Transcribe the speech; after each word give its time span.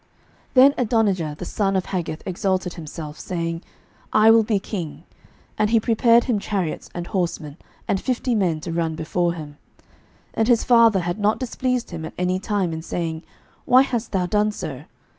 11:001:005 0.01 0.09
Then 0.55 0.73
Adonijah 0.79 1.35
the 1.37 1.45
son 1.45 1.75
of 1.75 1.85
Haggith 1.85 2.23
exalted 2.25 2.73
himself, 2.73 3.19
saying, 3.19 3.61
I 4.11 4.31
will 4.31 4.41
be 4.41 4.57
king: 4.57 5.03
and 5.59 5.69
he 5.69 5.79
prepared 5.79 6.23
him 6.23 6.39
chariots 6.39 6.89
and 6.95 7.05
horsemen, 7.05 7.57
and 7.87 8.01
fifty 8.01 8.33
men 8.33 8.61
to 8.61 8.71
run 8.73 8.95
before 8.95 9.33
him. 9.33 9.57
11:001:006 10.33 10.33
And 10.33 10.47
his 10.47 10.63
father 10.63 10.99
had 11.01 11.19
not 11.19 11.37
displeased 11.39 11.91
him 11.91 12.03
at 12.05 12.15
any 12.17 12.39
time 12.39 12.73
in 12.73 12.81
saying, 12.81 13.21
Why 13.65 13.83
hast 13.83 14.11
thou 14.11 14.25
done 14.25 14.51
so? 14.51 14.85